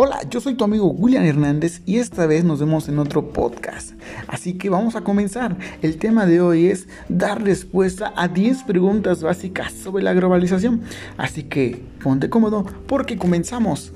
Hola, 0.00 0.20
yo 0.30 0.40
soy 0.40 0.54
tu 0.54 0.62
amigo 0.62 0.92
William 0.92 1.24
Hernández 1.24 1.82
y 1.84 1.96
esta 1.96 2.28
vez 2.28 2.44
nos 2.44 2.60
vemos 2.60 2.88
en 2.88 3.00
otro 3.00 3.32
podcast. 3.32 3.94
Así 4.28 4.54
que 4.54 4.70
vamos 4.70 4.94
a 4.94 5.00
comenzar. 5.00 5.56
El 5.82 5.98
tema 5.98 6.24
de 6.24 6.40
hoy 6.40 6.66
es 6.66 6.86
dar 7.08 7.42
respuesta 7.42 8.12
a 8.14 8.28
10 8.28 8.62
preguntas 8.62 9.24
básicas 9.24 9.72
sobre 9.72 10.04
la 10.04 10.12
globalización. 10.12 10.82
Así 11.16 11.42
que 11.42 11.82
ponte 12.00 12.30
cómodo 12.30 12.64
porque 12.86 13.18
comenzamos. 13.18 13.92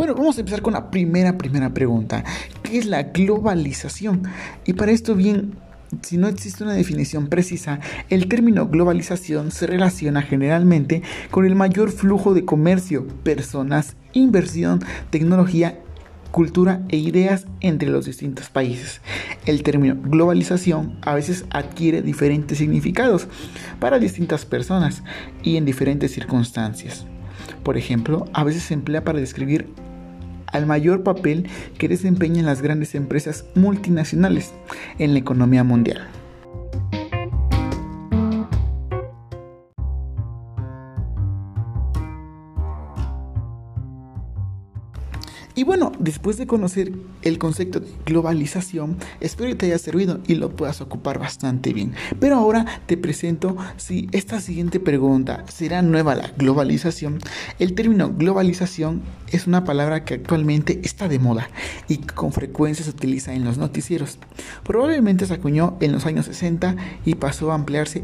Bueno, 0.00 0.14
vamos 0.14 0.38
a 0.38 0.40
empezar 0.40 0.62
con 0.62 0.72
la 0.72 0.90
primera, 0.90 1.36
primera 1.36 1.74
pregunta. 1.74 2.24
¿Qué 2.62 2.78
es 2.78 2.86
la 2.86 3.02
globalización? 3.02 4.22
Y 4.64 4.72
para 4.72 4.92
esto 4.92 5.14
bien, 5.14 5.58
si 6.00 6.16
no 6.16 6.26
existe 6.28 6.64
una 6.64 6.72
definición 6.72 7.26
precisa, 7.26 7.80
el 8.08 8.26
término 8.26 8.66
globalización 8.66 9.50
se 9.50 9.66
relaciona 9.66 10.22
generalmente 10.22 11.02
con 11.30 11.44
el 11.44 11.54
mayor 11.54 11.90
flujo 11.90 12.32
de 12.32 12.46
comercio, 12.46 13.06
personas, 13.24 13.94
inversión, 14.14 14.82
tecnología 15.10 15.78
cultura 16.30 16.80
e 16.88 16.96
ideas 16.96 17.46
entre 17.60 17.90
los 17.90 18.06
distintos 18.06 18.48
países. 18.48 19.02
El 19.44 19.62
término 19.62 19.98
globalización 20.02 20.96
a 21.02 21.12
veces 21.12 21.44
adquiere 21.50 22.00
diferentes 22.00 22.56
significados 22.56 23.28
para 23.80 23.98
distintas 23.98 24.46
personas 24.46 25.02
y 25.42 25.58
en 25.58 25.66
diferentes 25.66 26.10
circunstancias. 26.10 27.04
Por 27.62 27.76
ejemplo, 27.76 28.24
a 28.32 28.44
veces 28.44 28.62
se 28.62 28.72
emplea 28.72 29.04
para 29.04 29.20
describir 29.20 29.68
al 30.52 30.66
mayor 30.66 31.02
papel 31.02 31.48
que 31.78 31.88
desempeñan 31.88 32.46
las 32.46 32.62
grandes 32.62 32.94
empresas 32.94 33.44
multinacionales 33.54 34.52
en 34.98 35.12
la 35.12 35.18
economía 35.18 35.64
mundial. 35.64 36.19
Y 45.60 45.62
bueno, 45.62 45.92
después 45.98 46.38
de 46.38 46.46
conocer 46.46 46.90
el 47.20 47.36
concepto 47.36 47.80
de 47.80 47.88
globalización, 48.06 48.96
espero 49.20 49.50
que 49.50 49.56
te 49.56 49.66
haya 49.66 49.76
servido 49.76 50.20
y 50.26 50.36
lo 50.36 50.56
puedas 50.56 50.80
ocupar 50.80 51.18
bastante 51.18 51.74
bien. 51.74 51.92
Pero 52.18 52.36
ahora 52.36 52.64
te 52.86 52.96
presento 52.96 53.58
si 53.76 54.08
esta 54.12 54.40
siguiente 54.40 54.80
pregunta 54.80 55.44
será 55.52 55.82
nueva 55.82 56.14
la 56.14 56.32
globalización. 56.38 57.18
El 57.58 57.74
término 57.74 58.10
globalización 58.10 59.02
es 59.32 59.46
una 59.46 59.64
palabra 59.64 60.06
que 60.06 60.14
actualmente 60.14 60.80
está 60.82 61.08
de 61.08 61.18
moda 61.18 61.50
y 61.88 61.98
con 61.98 62.32
frecuencia 62.32 62.82
se 62.82 62.92
utiliza 62.92 63.34
en 63.34 63.44
los 63.44 63.58
noticieros. 63.58 64.16
Probablemente 64.64 65.26
se 65.26 65.34
acuñó 65.34 65.76
en 65.80 65.92
los 65.92 66.06
años 66.06 66.24
60 66.24 66.74
y 67.04 67.16
pasó 67.16 67.52
a 67.52 67.56
ampliarse 67.56 68.02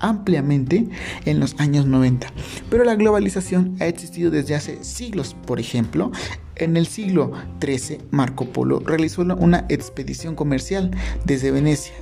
ampliamente 0.00 0.88
en 1.24 1.40
los 1.40 1.58
años 1.58 1.86
90. 1.86 2.26
Pero 2.70 2.84
la 2.84 2.96
globalización 2.96 3.76
ha 3.80 3.86
existido 3.86 4.30
desde 4.30 4.54
hace 4.54 4.84
siglos. 4.84 5.34
Por 5.46 5.60
ejemplo, 5.60 6.12
en 6.58 6.76
el 6.76 6.86
siglo 6.86 7.32
XIII, 7.60 8.00
Marco 8.10 8.46
Polo 8.46 8.80
realizó 8.80 9.22
una 9.22 9.66
expedición 9.68 10.34
comercial 10.34 10.90
desde 11.24 11.50
Venecia, 11.50 11.94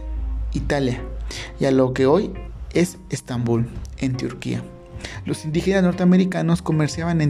Italia, 0.52 1.02
y 1.60 1.64
a 1.64 1.70
lo 1.70 1.92
que 1.92 2.06
hoy 2.06 2.32
es 2.72 2.98
Estambul, 3.10 3.68
en 3.98 4.16
Turquía. 4.16 4.62
Los 5.24 5.44
indígenas 5.44 5.82
norteamericanos 5.82 6.62
comerciaban 6.62 7.20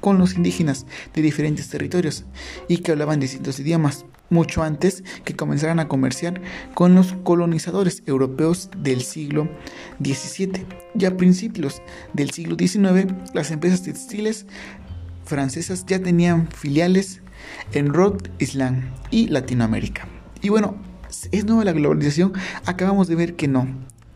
con 0.00 0.18
los 0.18 0.34
indígenas 0.34 0.86
de 1.14 1.22
diferentes 1.22 1.68
territorios 1.68 2.24
y 2.68 2.78
que 2.78 2.92
hablaban 2.92 3.20
distintos 3.20 3.60
idiomas, 3.60 4.04
mucho 4.30 4.62
antes 4.62 5.04
que 5.24 5.36
comenzaran 5.36 5.78
a 5.78 5.88
comerciar 5.88 6.40
con 6.74 6.94
los 6.94 7.12
colonizadores 7.22 8.02
europeos 8.06 8.70
del 8.76 9.02
siglo 9.02 9.48
XVII. 10.02 10.66
Ya 10.94 11.08
a 11.08 11.16
principios 11.16 11.82
del 12.14 12.30
siglo 12.30 12.56
XIX, 12.58 13.12
las 13.34 13.50
empresas 13.50 13.82
textiles 13.82 14.46
francesas 15.32 15.86
ya 15.86 15.98
tenían 15.98 16.46
filiales 16.48 17.22
en 17.72 17.94
Rhode 17.94 18.30
Island 18.38 18.84
y 19.10 19.28
Latinoamérica. 19.28 20.06
Y 20.42 20.50
bueno, 20.50 20.76
¿es 21.30 21.46
nueva 21.46 21.64
la 21.64 21.72
globalización? 21.72 22.34
Acabamos 22.66 23.08
de 23.08 23.14
ver 23.14 23.34
que 23.34 23.48
no, 23.48 23.66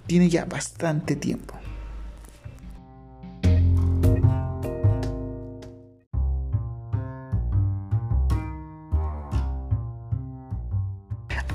tiene 0.06 0.28
ya 0.28 0.44
bastante 0.44 1.16
tiempo. 1.16 1.55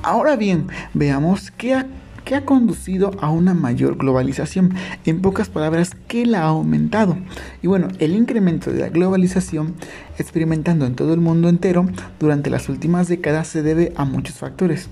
Ahora 0.02 0.38
bien, 0.38 0.70
veamos 0.96 1.52
qué 1.52 1.76
ha 1.76 1.86
que 2.26 2.36
ha 2.36 2.46
conducido 2.46 3.12
a 3.22 3.30
una 3.30 3.54
mayor 3.54 3.98
globalización. 3.98 4.74
En 5.06 5.22
pocas 5.22 5.50
palabras, 5.50 5.92
¿qué 6.08 6.26
la 6.26 6.42
ha 6.42 6.48
aumentado? 6.48 7.18
Y 7.62 7.68
bueno, 7.68 7.88
el 8.00 8.16
incremento 8.16 8.72
de 8.72 8.82
la 8.82 8.90
globalización 8.90 9.76
experimentando 10.18 10.86
en 10.86 10.96
todo 10.96 11.14
el 11.14 11.22
mundo 11.22 11.50
entero 11.50 11.86
durante 12.20 12.50
las 12.50 12.70
últimas 12.70 13.08
décadas 13.08 13.48
se 13.48 13.64
debe 13.64 13.94
a 13.96 14.06
muchos 14.06 14.36
factores. 14.36 14.90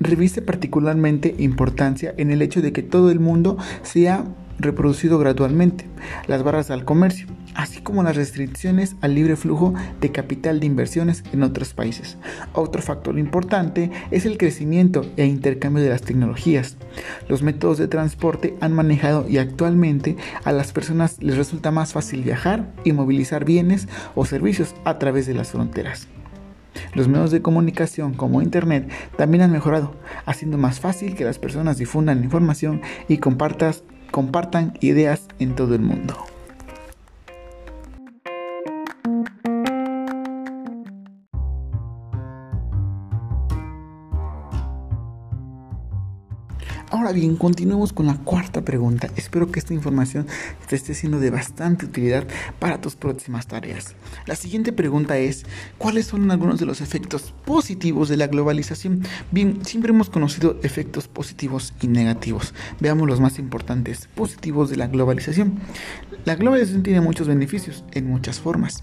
Reviste 0.00 0.40
particularmente 0.40 1.34
importancia 1.38 2.14
en 2.16 2.30
el 2.30 2.40
hecho 2.40 2.62
de 2.62 2.72
que 2.72 2.82
todo 2.82 3.10
el 3.10 3.20
mundo 3.20 3.58
sea 3.82 4.24
reproducido 4.58 5.18
gradualmente 5.18 5.86
las 6.26 6.42
barras 6.42 6.70
al 6.70 6.84
comercio, 6.84 7.26
así 7.54 7.80
como 7.80 8.02
las 8.02 8.16
restricciones 8.16 8.96
al 9.00 9.14
libre 9.14 9.36
flujo 9.36 9.74
de 10.00 10.12
capital 10.12 10.60
de 10.60 10.66
inversiones 10.66 11.24
en 11.32 11.42
otros 11.42 11.74
países. 11.74 12.16
Otro 12.54 12.80
factor 12.80 13.18
importante 13.18 13.90
es 14.10 14.26
el 14.26 14.38
crecimiento 14.38 15.04
e 15.16 15.26
intercambio 15.26 15.82
de 15.82 15.90
las 15.90 16.02
tecnologías. 16.02 16.76
Los 17.28 17.42
métodos 17.42 17.78
de 17.78 17.88
transporte 17.88 18.54
han 18.60 18.72
manejado 18.72 19.26
y 19.28 19.38
actualmente 19.38 20.16
a 20.44 20.52
las 20.52 20.72
personas 20.72 21.16
les 21.20 21.36
resulta 21.36 21.70
más 21.70 21.92
fácil 21.92 22.22
viajar 22.22 22.72
y 22.84 22.92
movilizar 22.92 23.44
bienes 23.44 23.88
o 24.14 24.24
servicios 24.24 24.74
a 24.84 24.98
través 24.98 25.26
de 25.26 25.34
las 25.34 25.50
fronteras. 25.50 26.08
Los 26.94 27.08
medios 27.08 27.30
de 27.30 27.42
comunicación 27.42 28.14
como 28.14 28.42
Internet 28.42 28.90
también 29.16 29.42
han 29.42 29.52
mejorado, 29.52 29.94
haciendo 30.26 30.58
más 30.58 30.80
fácil 30.80 31.14
que 31.14 31.24
las 31.24 31.38
personas 31.38 31.78
difundan 31.78 32.24
información 32.24 32.82
y 33.08 33.18
compartan 33.18 34.74
ideas 34.80 35.28
en 35.38 35.54
todo 35.54 35.74
el 35.74 35.82
mundo. 35.82 36.29
Ahora 46.92 47.12
bien, 47.12 47.36
continuemos 47.36 47.92
con 47.92 48.06
la 48.06 48.16
cuarta 48.16 48.62
pregunta. 48.62 49.08
Espero 49.14 49.52
que 49.52 49.60
esta 49.60 49.72
información 49.72 50.26
te 50.68 50.74
esté 50.74 50.92
siendo 50.92 51.20
de 51.20 51.30
bastante 51.30 51.86
utilidad 51.86 52.26
para 52.58 52.80
tus 52.80 52.96
próximas 52.96 53.46
tareas. 53.46 53.94
La 54.26 54.34
siguiente 54.34 54.72
pregunta 54.72 55.16
es, 55.16 55.44
¿cuáles 55.78 56.06
son 56.06 56.28
algunos 56.32 56.58
de 56.58 56.66
los 56.66 56.80
efectos 56.80 57.32
positivos 57.44 58.08
de 58.08 58.16
la 58.16 58.26
globalización? 58.26 59.04
Bien, 59.30 59.64
siempre 59.64 59.92
hemos 59.92 60.10
conocido 60.10 60.58
efectos 60.64 61.06
positivos 61.06 61.74
y 61.80 61.86
negativos. 61.86 62.54
Veamos 62.80 63.06
los 63.06 63.20
más 63.20 63.38
importantes 63.38 64.08
positivos 64.16 64.68
de 64.68 64.76
la 64.76 64.88
globalización. 64.88 65.60
La 66.24 66.34
globalización 66.34 66.82
tiene 66.82 67.00
muchos 67.00 67.28
beneficios 67.28 67.84
en 67.92 68.08
muchas 68.08 68.40
formas 68.40 68.82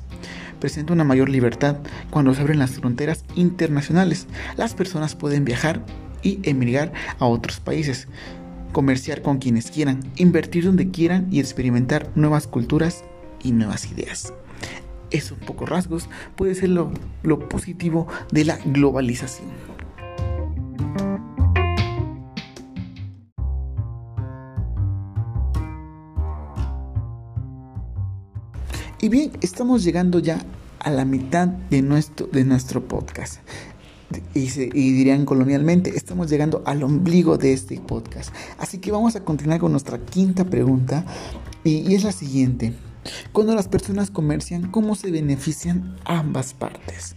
presenta 0.59 0.91
una 0.91 1.03
mayor 1.03 1.29
libertad 1.29 1.78
cuando 2.09 2.34
se 2.34 2.41
abren 2.41 2.57
las 2.57 2.72
fronteras 2.72 3.23
internacionales. 3.35 4.25
Las 4.56 4.73
personas 4.73 5.13
pueden 5.13 5.46
viajar 5.46 5.84
y 6.28 6.40
emigrar 6.44 6.92
a 7.20 7.26
otros 7.26 7.60
países, 7.62 8.08
comerciar 8.74 9.22
con 9.22 9.38
quienes 9.38 9.72
quieran, 9.72 10.02
invertir 10.18 10.66
donde 10.66 10.92
quieran 10.92 11.28
y 11.32 11.40
experimentar 11.40 12.12
nuevas 12.16 12.48
culturas 12.48 13.06
y 13.44 13.54
nuevas 13.54 13.90
ideas. 13.92 14.34
Esos 15.10 15.38
pocos 15.38 15.70
rasgos 15.70 16.09
puede 16.35 16.53
ser 16.53 16.70
lo, 16.70 16.91
lo 17.24 17.47
positivo 17.47 18.08
de 18.32 18.44
la 18.44 18.58
globalización. 18.58 19.47
Y 29.00 29.09
bien, 29.09 29.32
estamos 29.41 29.84
llegando 29.84 30.20
ya 30.20 30.40
a 30.80 30.91
la 30.91 31.06
mitad 31.06 31.47
de 31.47 31.82
nuestro, 31.82 32.28
de 32.28 32.44
nuestro 32.44 32.84
podcast 32.85 33.40
y, 34.34 34.48
dirían 34.94 35.26
colonialmente, 35.26 35.96
estamos 35.96 36.30
llegando 36.30 36.64
al 36.66 36.84
ombligo 36.84 37.38
de 37.38 37.54
este 37.54 37.80
podcast. 37.80 38.34
Así 38.58 38.78
que 38.78 38.92
vamos 38.92 39.16
a 39.16 39.24
continuar 39.24 39.59
con 39.59 39.72
nuestra 39.72 40.00
quinta 40.00 40.46
pregunta 40.46 41.06
y, 41.64 41.94
es 41.94 42.04
la 42.04 42.12
siguiente. 42.12 42.74
Cuando 43.32 43.56
las 43.56 43.68
personas 43.68 44.12
comercian, 44.12 44.72
¿cómo 44.72 44.96
se 44.96 45.12
benefician 45.12 45.98
ambas 46.06 46.54
partes? 46.54 47.16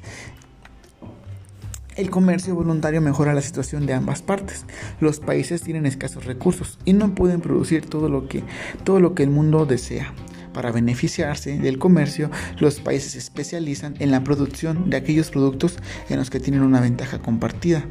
El 1.97 2.11
comercio 2.11 2.55
voluntario 2.55 3.01
mejora 3.01 3.35
la 3.35 3.43
situación 3.43 3.87
de 3.87 3.95
ambas 3.95 4.23
partes. 4.23 4.65
Los 5.01 5.21
países 5.21 5.63
tienen 5.63 5.87
escasos 5.87 6.25
recursos 6.25 6.79
y 6.85 6.93
no 6.93 7.15
pueden 7.15 7.41
producir 7.41 7.85
todo 7.85 8.09
lo 8.09 8.29
que, 8.29 8.45
todo 8.85 9.01
lo 9.01 9.15
que 9.15 9.25
el 9.25 9.31
mundo 9.31 9.67
desea. 9.67 10.15
Para 10.53 10.73
beneficiarse 10.73 11.59
del 11.59 11.79
comercio, 11.79 12.31
los 12.59 12.81
países 12.81 13.13
se 13.13 13.19
especializan 13.19 13.95
en 13.99 14.11
la 14.11 14.25
producción 14.25 14.91
de 14.91 14.97
aquellos 14.97 15.31
productos 15.31 15.77
en 16.09 16.19
los 16.19 16.31
que 16.31 16.41
tienen 16.41 16.63
una 16.63 16.81
ventaja 16.81 17.21
compartida. 17.21 17.85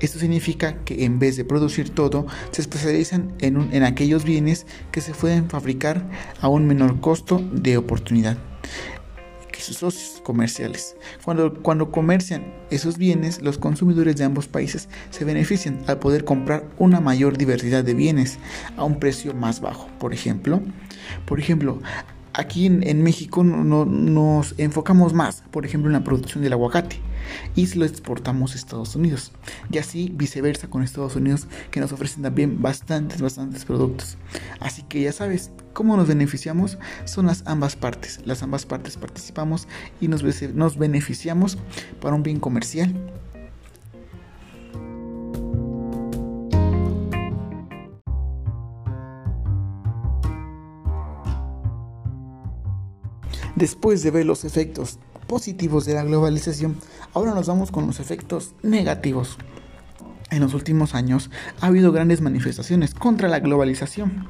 Esto 0.00 0.18
significa 0.18 0.82
que 0.84 1.04
en 1.04 1.18
vez 1.18 1.36
de 1.36 1.44
producir 1.44 1.90
todo, 1.90 2.26
se 2.50 2.62
especializan 2.62 3.34
en, 3.40 3.72
en 3.72 3.82
aquellos 3.82 4.24
bienes 4.24 4.66
que 4.92 5.00
se 5.00 5.12
pueden 5.12 5.48
fabricar 5.48 6.08
a 6.40 6.48
un 6.48 6.66
menor 6.66 7.00
costo 7.00 7.42
de 7.52 7.76
oportunidad 7.76 8.38
sus 9.60 9.76
socios 9.76 10.20
comerciales. 10.22 10.96
Cuando, 11.24 11.54
cuando 11.62 11.90
comercian 11.90 12.52
esos 12.70 12.98
bienes, 12.98 13.40
los 13.42 13.58
consumidores 13.58 14.16
de 14.16 14.24
ambos 14.24 14.48
países 14.48 14.88
se 15.10 15.24
benefician 15.24 15.82
al 15.86 15.98
poder 15.98 16.24
comprar 16.24 16.68
una 16.78 17.00
mayor 17.00 17.36
diversidad 17.36 17.84
de 17.84 17.94
bienes 17.94 18.38
a 18.76 18.84
un 18.84 18.98
precio 18.98 19.34
más 19.34 19.60
bajo. 19.60 19.88
Por 19.98 20.12
ejemplo, 20.12 20.60
por 21.26 21.40
ejemplo, 21.40 21.80
aquí 22.32 22.66
en, 22.66 23.02
México 23.02 23.44
no, 23.44 23.84
nos 23.84 24.54
enfocamos 24.58 25.12
más, 25.12 25.42
por 25.50 25.66
ejemplo, 25.66 25.88
en 25.88 25.94
la 25.94 26.04
producción 26.04 26.42
del 26.42 26.52
aguacate 26.52 27.00
y 27.54 27.66
lo 27.74 27.84
exportamos 27.84 28.52
a 28.52 28.56
Estados 28.56 28.96
Unidos. 28.96 29.32
Y 29.70 29.78
así 29.78 30.12
viceversa 30.14 30.68
con 30.68 30.82
Estados 30.82 31.16
Unidos 31.16 31.46
que 31.70 31.80
nos 31.80 31.92
ofrecen 31.92 32.22
también 32.22 32.60
bastantes, 32.62 33.20
bastantes 33.20 33.64
productos. 33.64 34.16
Así 34.60 34.82
que 34.82 35.02
ya 35.02 35.12
sabes, 35.12 35.50
cómo 35.72 35.96
nos 35.96 36.08
beneficiamos 36.08 36.78
son 37.04 37.26
las 37.26 37.42
ambas 37.46 37.76
partes. 37.76 38.20
Las 38.24 38.42
ambas 38.42 38.66
partes 38.66 38.96
participamos 38.96 39.68
y 40.00 40.08
nos, 40.08 40.22
nos 40.54 40.78
beneficiamos 40.78 41.58
para 42.00 42.14
un 42.14 42.22
bien 42.22 42.40
comercial 42.40 42.94
Después 53.60 54.02
de 54.02 54.10
ver 54.10 54.24
los 54.24 54.46
efectos 54.46 54.98
positivos 55.26 55.84
de 55.84 55.92
la 55.92 56.02
globalización, 56.02 56.76
ahora 57.12 57.34
nos 57.34 57.46
vamos 57.46 57.70
con 57.70 57.86
los 57.86 58.00
efectos 58.00 58.54
negativos. 58.62 59.36
En 60.30 60.40
los 60.40 60.54
últimos 60.54 60.94
años 60.94 61.30
ha 61.60 61.66
habido 61.66 61.92
grandes 61.92 62.22
manifestaciones 62.22 62.94
contra 62.94 63.28
la 63.28 63.40
globalización. 63.40 64.26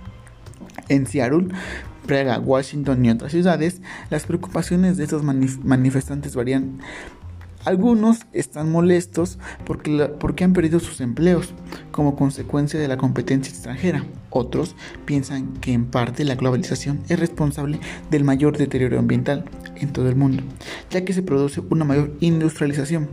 En 0.88 1.06
Seattle, 1.06 1.46
Praga, 2.06 2.40
Washington 2.40 3.04
y 3.04 3.10
otras 3.10 3.30
ciudades, 3.30 3.80
las 4.10 4.26
preocupaciones 4.26 4.96
de 4.96 5.04
estos 5.04 5.22
manifestantes 5.22 6.34
varían 6.34 6.80
algunos 7.64 8.20
están 8.32 8.70
molestos 8.70 9.38
porque, 9.64 10.10
porque, 10.18 10.44
han 10.44 10.52
perdido 10.52 10.80
sus 10.80 11.00
empleos 11.00 11.52
como 11.90 12.16
consecuencia 12.16 12.80
de 12.80 12.88
la 12.88 12.96
competencia 12.96 13.52
extranjera. 13.52 14.04
Otros 14.30 14.76
piensan 15.04 15.54
que 15.54 15.72
en 15.72 15.86
parte 15.86 16.24
la 16.24 16.36
globalización 16.36 17.00
es 17.08 17.18
responsable 17.18 17.80
del 18.10 18.24
mayor 18.24 18.56
deterioro 18.56 18.98
ambiental 18.98 19.44
en 19.76 19.92
todo 19.92 20.08
el 20.08 20.16
mundo, 20.16 20.42
ya 20.90 21.04
que 21.04 21.12
se 21.12 21.22
produce 21.22 21.62
una 21.68 21.84
mayor 21.84 22.16
industrialización. 22.20 23.08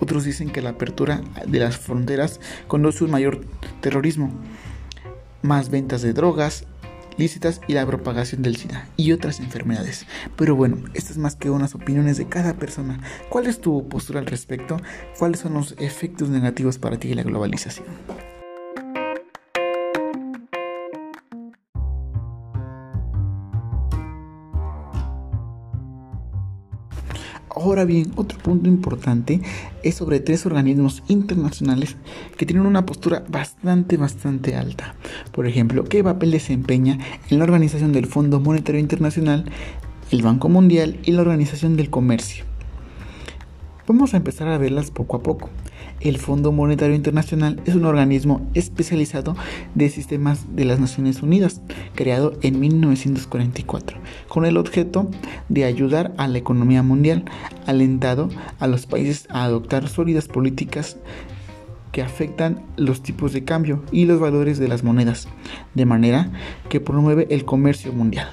Otros 0.00 0.24
dicen 0.24 0.50
que 0.50 0.62
la 0.62 0.70
apertura 0.70 1.22
de 1.46 1.58
las 1.58 1.76
fronteras 1.76 2.40
conduce 2.66 3.04
un 3.04 3.10
mayor 3.10 3.40
terrorismo, 3.80 4.30
más 5.42 5.70
ventas 5.70 6.02
de 6.02 6.12
drogas, 6.12 6.66
lícitas 7.18 7.60
y 7.68 7.74
la 7.74 7.86
propagación 7.86 8.42
del 8.42 8.56
SIDA 8.56 8.88
y 8.96 9.12
otras 9.12 9.40
enfermedades. 9.40 10.06
Pero 10.36 10.56
bueno, 10.56 10.78
esto 10.94 11.12
es 11.12 11.18
más 11.18 11.36
que 11.36 11.50
unas 11.50 11.74
opiniones 11.74 12.16
de 12.16 12.28
cada 12.28 12.54
persona. 12.54 13.00
¿Cuál 13.28 13.46
es 13.46 13.60
tu 13.60 13.88
postura 13.88 14.20
al 14.20 14.26
respecto? 14.26 14.78
¿Cuáles 15.18 15.40
son 15.40 15.54
los 15.54 15.74
efectos 15.78 16.30
negativos 16.30 16.78
para 16.78 16.98
ti 16.98 17.08
de 17.08 17.16
la 17.16 17.22
globalización? 17.22 17.86
Ahora 27.68 27.84
bien, 27.84 28.12
otro 28.16 28.38
punto 28.38 28.66
importante 28.66 29.42
es 29.82 29.94
sobre 29.94 30.20
tres 30.20 30.46
organismos 30.46 31.02
internacionales 31.06 31.96
que 32.38 32.46
tienen 32.46 32.64
una 32.64 32.86
postura 32.86 33.24
bastante, 33.28 33.98
bastante 33.98 34.56
alta. 34.56 34.94
Por 35.32 35.46
ejemplo, 35.46 35.84
¿qué 35.84 36.02
papel 36.02 36.30
desempeña 36.30 36.98
en 37.28 37.38
la 37.38 37.44
organización 37.44 37.92
del 37.92 38.06
Fondo 38.06 38.40
Monetario 38.40 38.80
Internacional, 38.80 39.44
el 40.10 40.22
Banco 40.22 40.48
Mundial 40.48 40.98
y 41.04 41.12
la 41.12 41.20
Organización 41.20 41.76
del 41.76 41.90
Comercio? 41.90 42.46
Vamos 43.86 44.14
a 44.14 44.16
empezar 44.16 44.48
a 44.48 44.56
verlas 44.56 44.90
poco 44.90 45.18
a 45.18 45.22
poco. 45.22 45.50
El 46.00 46.18
Fondo 46.18 46.52
Monetario 46.52 46.94
Internacional 46.94 47.60
es 47.64 47.74
un 47.74 47.84
organismo 47.84 48.48
especializado 48.54 49.36
de 49.74 49.88
sistemas 49.88 50.46
de 50.54 50.64
las 50.64 50.78
Naciones 50.78 51.22
Unidas, 51.22 51.60
creado 51.94 52.38
en 52.42 52.60
1944, 52.60 53.98
con 54.28 54.44
el 54.44 54.56
objeto 54.56 55.10
de 55.48 55.64
ayudar 55.64 56.14
a 56.16 56.28
la 56.28 56.38
economía 56.38 56.82
mundial, 56.82 57.24
alentado 57.66 58.28
a 58.60 58.68
los 58.68 58.86
países 58.86 59.26
a 59.30 59.44
adoptar 59.44 59.88
sólidas 59.88 60.28
políticas 60.28 60.98
que 61.90 62.02
afectan 62.02 62.62
los 62.76 63.02
tipos 63.02 63.32
de 63.32 63.44
cambio 63.44 63.82
y 63.90 64.04
los 64.04 64.20
valores 64.20 64.58
de 64.58 64.68
las 64.68 64.84
monedas, 64.84 65.26
de 65.74 65.86
manera 65.86 66.30
que 66.68 66.80
promueve 66.80 67.26
el 67.30 67.44
comercio 67.44 67.92
mundial. 67.92 68.28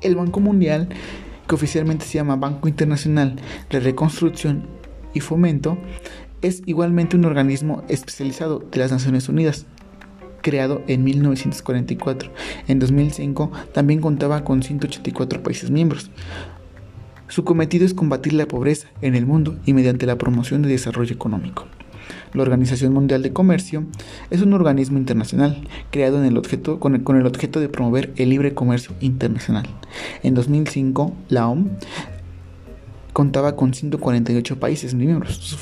El 0.00 0.16
Banco 0.16 0.40
Mundial 0.40 0.88
que 1.46 1.54
oficialmente 1.54 2.04
se 2.04 2.14
llama 2.14 2.36
Banco 2.36 2.68
Internacional 2.68 3.36
de 3.70 3.80
Reconstrucción 3.80 4.66
y 5.14 5.20
Fomento, 5.20 5.76
es 6.42 6.62
igualmente 6.66 7.16
un 7.16 7.24
organismo 7.24 7.82
especializado 7.88 8.58
de 8.58 8.78
las 8.78 8.92
Naciones 8.92 9.28
Unidas, 9.28 9.66
creado 10.42 10.82
en 10.88 11.04
1944. 11.04 12.30
En 12.68 12.78
2005 12.78 13.50
también 13.72 14.00
contaba 14.00 14.44
con 14.44 14.62
184 14.62 15.42
países 15.42 15.70
miembros. 15.70 16.10
Su 17.28 17.44
cometido 17.44 17.86
es 17.86 17.94
combatir 17.94 18.34
la 18.34 18.46
pobreza 18.46 18.88
en 19.00 19.14
el 19.14 19.24
mundo 19.24 19.56
y 19.64 19.72
mediante 19.72 20.04
la 20.04 20.18
promoción 20.18 20.60
de 20.60 20.68
desarrollo 20.68 21.14
económico. 21.14 21.64
La 22.34 22.42
Organización 22.42 22.92
Mundial 22.92 23.22
de 23.22 23.32
Comercio 23.32 23.84
es 24.30 24.42
un 24.42 24.52
organismo 24.52 24.98
internacional 24.98 25.66
creado 25.90 26.16
con, 26.78 26.94
el, 26.94 27.26
objeto 27.26 27.60
de 27.60 27.68
promover 27.68 28.12
el 28.16 28.30
libre 28.30 28.54
comercio 28.54 28.94
internacional. 29.00 29.66
En 30.22 30.34
2005, 30.34 31.14
la 31.28 31.48
OMS 31.48 31.70
contaba 33.12 33.56
con 33.56 33.74
148 33.74 34.58
países 34.58 34.94
miembros. 34.94 35.36
Sus, 35.36 35.60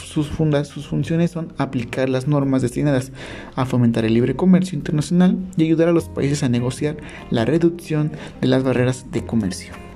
sus 0.69 0.87
funciones 0.87 1.31
son 1.31 1.52
aplicar 1.58 2.08
las 2.08 2.29
normas 2.29 2.62
destinadas 2.62 3.12
a 3.56 3.67
fomentar 3.67 4.05
el 4.05 4.14
libre 4.14 4.37
comercio 4.37 4.76
internacional 4.76 5.38
y 5.56 5.64
ayudar 5.64 5.88
a 5.88 5.93
los 5.93 6.08
países 6.08 6.43
a 6.43 6.49
negociar 6.49 6.97
la 7.31 7.44
reducción 7.44 8.12
de 8.41 8.49
las 8.49 8.62
barreras 8.62 9.06
de 9.11 9.25
comercio. 9.25 9.89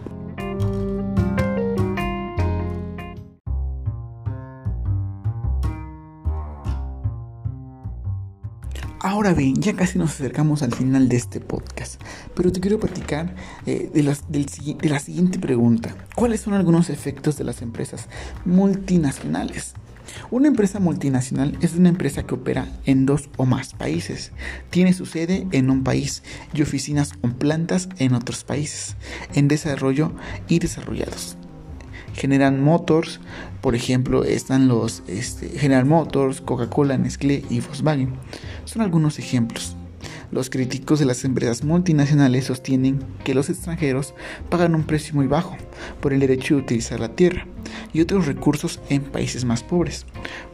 Ahora 9.01 9.35
bien, 9.35 9.57
ya 9.61 9.75
casi 9.75 9.99
nos 9.99 10.13
acercamos 10.13 10.63
al 10.63 10.75
final 10.75 11.09
de 11.09 11.17
este 11.17 11.41
podcast, 11.41 12.01
pero 12.35 12.51
te 12.51 12.61
quiero 12.61 12.81
platicar 12.81 13.35
eh, 13.67 13.91
de, 13.93 14.03
de 14.03 14.89
la 14.89 14.99
siguiente 14.99 15.39
pregunta. 15.39 15.95
¿Cuáles 16.15 16.41
son 16.41 16.55
algunos 16.55 16.89
efectos 16.89 17.37
de 17.37 17.45
las 17.45 17.61
empresas 17.61 18.09
multinacionales? 18.47 19.75
Una 20.31 20.49
empresa 20.49 20.81
multinacional 20.81 21.57
es 21.61 21.75
una 21.75 21.89
empresa 21.89 22.25
que 22.25 22.35
opera 22.35 22.69
en 22.85 23.07
dos 23.07 23.29
o 23.37 23.47
más 23.47 23.75
países. 23.75 24.33
Tiene 24.71 24.93
su 24.93 25.07
sede 25.07 25.47
en 25.53 25.71
un 25.71 25.83
país 25.83 26.23
y 26.53 26.63
oficinas 26.63 27.13
o 27.23 27.29
plantas 27.29 27.89
en 27.99 28.15
otros 28.15 28.45
países, 28.45 28.97
en 29.35 29.49
desarrollo 29.49 30.13
y 30.49 30.59
desarrollados. 30.59 31.37
General 32.15 32.57
Motors, 32.57 33.21
por 33.61 33.75
ejemplo, 33.75 34.25
están 34.25 34.69
los 34.69 35.03
este, 35.07 35.49
General 35.59 35.85
Motors, 35.85 36.41
Coca-Cola, 36.41 36.97
Nestlé 36.97 37.45
y 37.51 37.61
Volkswagen. 37.61 38.15
Son 38.65 38.83
algunos 38.83 39.19
ejemplos. 39.19 39.77
Los 40.31 40.51
críticos 40.51 40.99
de 40.99 41.05
las 41.05 41.25
empresas 41.25 41.63
multinacionales 41.63 42.47
sostienen 42.47 43.05
que 43.23 43.35
los 43.35 43.51
extranjeros 43.51 44.15
pagan 44.49 44.75
un 44.75 44.83
precio 44.83 45.15
muy 45.15 45.27
bajo 45.27 45.57
por 46.01 46.13
el 46.13 46.21
derecho 46.21 46.57
de 46.57 46.63
utilizar 46.63 46.99
la 46.99 47.15
tierra 47.15 47.47
y 47.93 48.01
otros 48.01 48.27
recursos 48.27 48.81
en 48.89 49.03
países 49.03 49.45
más 49.45 49.63
pobres, 49.63 50.07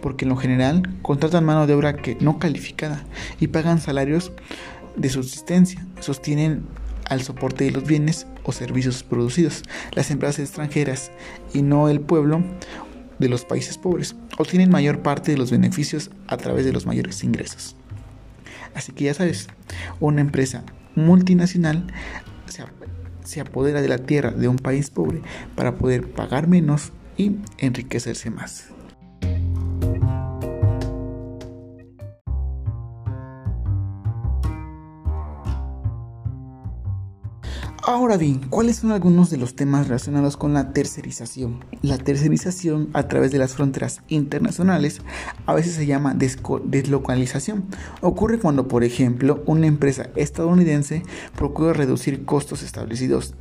porque 0.02 0.24
en 0.24 0.28
lo 0.28 0.36
general 0.36 0.82
contratan 1.02 1.44
mano 1.44 1.66
de 1.66 1.74
obra 1.74 1.96
que 1.96 2.16
no 2.20 2.38
calificada 2.38 3.04
y 3.40 3.46
pagan 3.46 3.80
salarios 3.80 4.32
de 4.96 5.08
subsistencia, 5.08 5.86
sostienen 6.00 6.64
al 7.10 7.22
soporte 7.22 7.64
de 7.64 7.72
los 7.72 7.84
bienes 7.84 8.26
o 8.44 8.52
servicios 8.52 9.02
producidos. 9.02 9.62
Las 9.92 10.10
empresas 10.10 10.38
extranjeras 10.38 11.10
y 11.52 11.60
no 11.60 11.90
el 11.90 12.00
pueblo 12.00 12.42
de 13.18 13.28
los 13.28 13.44
países 13.44 13.76
pobres 13.76 14.16
obtienen 14.38 14.70
mayor 14.70 15.02
parte 15.02 15.32
de 15.32 15.36
los 15.36 15.50
beneficios 15.50 16.10
a 16.26 16.38
través 16.38 16.64
de 16.64 16.72
los 16.72 16.86
mayores 16.86 17.22
ingresos. 17.22 17.76
Así 18.74 18.92
que 18.92 19.04
ya 19.04 19.14
sabes, 19.14 19.48
una 19.98 20.22
empresa 20.22 20.64
multinacional 20.94 21.86
se, 22.46 22.64
se 23.24 23.40
apodera 23.40 23.82
de 23.82 23.88
la 23.88 23.98
tierra 23.98 24.30
de 24.30 24.48
un 24.48 24.56
país 24.56 24.88
pobre 24.90 25.20
para 25.56 25.76
poder 25.76 26.10
pagar 26.12 26.46
menos 26.46 26.92
y 27.16 27.36
enriquecerse 27.58 28.30
más. 28.30 28.70
Ahora 37.92 38.16
bien, 38.16 38.38
¿cuáles 38.50 38.76
son 38.76 38.92
algunos 38.92 39.30
de 39.30 39.36
los 39.36 39.56
temas 39.56 39.88
relacionados 39.88 40.36
con 40.36 40.54
la 40.54 40.72
tercerización? 40.72 41.64
La 41.82 41.98
tercerización 41.98 42.88
a 42.92 43.08
través 43.08 43.32
de 43.32 43.38
las 43.38 43.54
fronteras 43.54 44.02
internacionales 44.06 45.00
a 45.44 45.54
veces 45.54 45.74
se 45.74 45.86
llama 45.86 46.14
deslocalización. 46.14 47.64
Ocurre 48.00 48.38
cuando, 48.38 48.68
por 48.68 48.84
ejemplo, 48.84 49.42
una 49.44 49.66
empresa 49.66 50.08
estadounidense 50.14 51.02
procura 51.34 51.72
reducir 51.72 52.24
costos 52.24 52.62
establecidos 52.62 53.34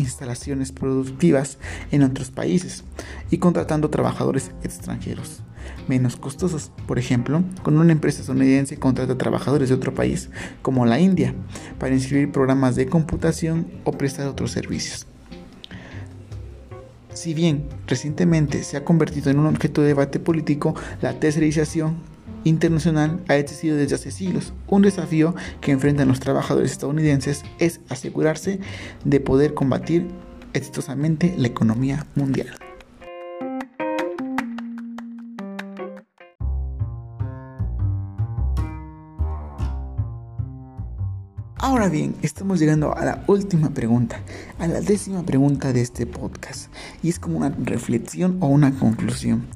instalaciones 0.00 0.72
productivas 0.72 1.58
en 1.90 2.02
otros 2.02 2.30
países 2.30 2.84
y 3.30 3.38
contratando 3.38 3.90
trabajadores 3.90 4.50
extranjeros 4.62 5.42
menos 5.88 6.16
costosos. 6.16 6.72
Por 6.86 6.98
ejemplo, 6.98 7.42
cuando 7.62 7.80
una 7.80 7.92
empresa 7.92 8.20
estadounidense 8.20 8.78
contrata 8.78 9.18
trabajadores 9.18 9.68
de 9.68 9.74
otro 9.74 9.94
país, 9.94 10.30
como 10.62 10.86
la 10.86 11.00
India, 11.00 11.34
para 11.78 11.94
inscribir 11.94 12.32
programas 12.32 12.76
de 12.76 12.86
computación 12.86 13.66
o 13.84 13.92
prestar 13.92 14.28
otros 14.28 14.50
servicios. 14.50 15.06
Si 17.12 17.34
bien 17.34 17.68
recientemente 17.86 18.62
se 18.62 18.76
ha 18.76 18.84
convertido 18.84 19.30
en 19.30 19.40
un 19.40 19.46
objeto 19.46 19.82
de 19.82 19.88
debate 19.88 20.20
político, 20.20 20.74
la 21.02 21.18
tercerización 21.18 21.96
internacional 22.44 23.20
ha 23.28 23.36
existido 23.36 23.76
desde 23.76 23.94
hace 23.94 24.10
siglos. 24.10 24.52
Un 24.68 24.82
desafío 24.82 25.34
que 25.60 25.72
enfrentan 25.72 26.08
los 26.08 26.20
trabajadores 26.20 26.72
estadounidenses 26.72 27.42
es 27.58 27.80
asegurarse 27.88 28.60
de 29.04 29.20
poder 29.20 29.54
combatir 29.54 30.08
exitosamente 30.52 31.34
la 31.36 31.48
economía 31.48 32.06
mundial. 32.14 32.48
Ahora 41.62 41.90
bien, 41.90 42.16
estamos 42.22 42.58
llegando 42.58 42.96
a 42.96 43.04
la 43.04 43.22
última 43.26 43.68
pregunta, 43.68 44.18
a 44.58 44.66
la 44.66 44.80
décima 44.80 45.22
pregunta 45.24 45.74
de 45.74 45.82
este 45.82 46.06
podcast, 46.06 46.72
y 47.02 47.10
es 47.10 47.18
como 47.18 47.36
una 47.36 47.50
reflexión 47.50 48.38
o 48.40 48.46
una 48.46 48.76
conclusión. 48.78 49.46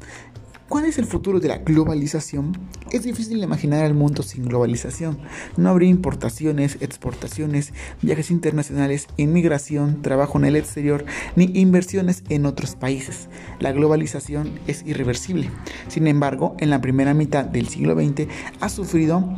¿Cuál 0.67 0.87
es 0.87 0.97
el 0.97 1.05
futuro 1.05 1.41
de 1.41 1.49
la 1.49 1.59
globalización? 1.59 2.57
Es 2.91 3.03
difícil 3.03 3.43
imaginar 3.43 3.85
el 3.85 3.93
mundo 3.93 4.23
sin 4.23 4.47
globalización. 4.47 5.19
No 5.59 5.69
habría 5.69 5.91
importaciones, 5.91 6.79
exportaciones, 6.81 7.75
viajes 8.01 8.31
internacionales, 8.31 9.09
inmigración, 9.19 10.01
trabajo 10.01 10.39
en 10.39 10.47
el 10.47 10.57
exterior, 10.57 11.05
ni 11.37 11.51
inversiones 11.55 12.25
en 12.31 12.47
otros 12.47 12.77
países. 12.77 13.29
La 13.61 13.73
globalización 13.73 14.59
es 14.67 14.83
irreversible. 14.87 15.51
Sin 15.89 16.07
embargo, 16.07 16.57
en 16.59 16.71
la 16.71 16.81
primera 16.81 17.13
mitad 17.13 17.45
del 17.45 17.69
siglo 17.69 17.95
XX 17.95 18.27
ha 18.61 18.69
sufrido 18.71 19.37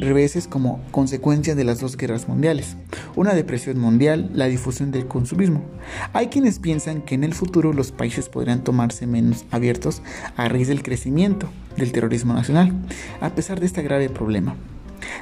reveses 0.00 0.46
como 0.46 0.82
consecuencia 0.90 1.54
de 1.54 1.64
las 1.64 1.80
dos 1.80 1.96
guerras 1.96 2.28
mundiales, 2.28 2.76
una 3.16 3.32
depresión 3.32 3.78
mundial, 3.78 4.30
la 4.34 4.46
difusión 4.46 4.90
del 4.90 5.06
consumismo. 5.06 5.64
Hay 6.12 6.26
quienes 6.26 6.58
piensan 6.58 7.00
que 7.00 7.14
en 7.14 7.24
el 7.24 7.32
futuro 7.32 7.72
los 7.72 7.90
países 7.90 8.28
podrían 8.28 8.62
tomarse 8.64 9.06
menos 9.06 9.46
abiertos 9.50 10.02
a 10.36 10.48
raíz 10.48 10.68
del 10.68 10.82
crecimiento 10.82 11.50
del 11.76 11.92
terrorismo 11.92 12.34
nacional, 12.34 12.72
a 13.20 13.30
pesar 13.30 13.60
de 13.60 13.66
este 13.66 13.82
grave 13.82 14.08
problema. 14.08 14.54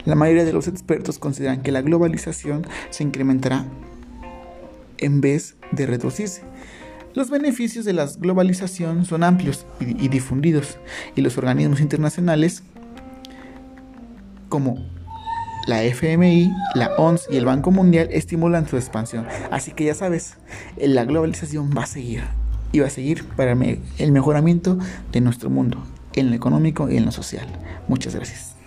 La 0.04 0.14
mayoría 0.14 0.44
de 0.44 0.52
los 0.52 0.68
expertos 0.68 1.18
consideran 1.18 1.62
que 1.62 1.72
la 1.72 1.82
globalización 1.82 2.66
se 2.90 3.04
incrementará 3.04 3.64
en 4.98 5.20
vez 5.20 5.56
de 5.72 5.86
reducirse. 5.86 6.42
Los 7.14 7.30
beneficios 7.30 7.84
de 7.84 7.94
la 7.94 8.06
globalización 8.06 9.04
son 9.04 9.24
amplios 9.24 9.66
y, 9.80 10.08
difundidos, 10.08 10.78
y 11.16 11.22
los 11.22 11.38
organismos 11.38 11.80
internacionales 11.80 12.62
como 14.48 14.76
la 15.66 15.82
FMI, 15.82 16.50
la 16.74 16.94
ONS 16.96 17.26
y 17.30 17.36
el 17.36 17.44
Banco 17.44 17.70
Mundial 17.70 18.08
estimulan 18.10 18.68
su 18.68 18.76
expansión. 18.76 19.26
Así 19.50 19.72
que 19.72 19.84
ya 19.84 19.94
sabes, 19.94 20.36
la 20.76 21.04
globalización 21.04 21.70
va 21.76 21.82
a 21.82 21.86
seguir 21.86 22.22
y 22.72 22.80
va 22.80 22.86
a 22.86 22.90
seguir 22.90 23.24
para 23.24 23.52
el 23.52 24.12
mejoramiento 24.12 24.78
de 25.12 25.20
nuestro 25.20 25.50
mundo, 25.50 25.82
en 26.14 26.30
lo 26.30 26.36
económico 26.36 26.90
y 26.90 26.96
en 26.96 27.04
lo 27.04 27.12
social. 27.12 27.46
Muchas 27.88 28.14
gracias. 28.14 28.58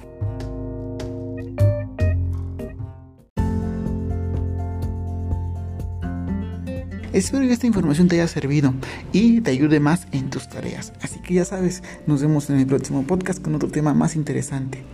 Espero 7.13 7.45
que 7.45 7.51
esta 7.51 7.67
información 7.67 8.07
te 8.07 8.15
haya 8.15 8.27
servido 8.27 8.73
y 9.11 9.41
te 9.41 9.51
ayude 9.51 9.81
más 9.81 10.07
en 10.13 10.29
tus 10.29 10.47
tareas. 10.47 10.93
Así 11.01 11.19
que 11.19 11.33
ya 11.33 11.43
sabes, 11.43 11.83
nos 12.07 12.21
vemos 12.21 12.49
en 12.49 12.57
el 12.57 12.65
próximo 12.65 13.03
podcast 13.03 13.41
con 13.41 13.53
otro 13.53 13.69
tema 13.69 13.93
más 13.93 14.15
interesante. 14.15 14.85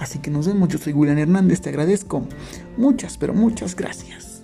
Así 0.00 0.18
que 0.18 0.30
nos 0.30 0.46
vemos, 0.46 0.70
yo 0.70 0.78
soy 0.78 0.94
William 0.94 1.18
Hernández, 1.18 1.60
te 1.60 1.68
agradezco. 1.68 2.26
Muchas, 2.78 3.18
pero 3.18 3.34
muchas 3.34 3.76
gracias. 3.76 4.35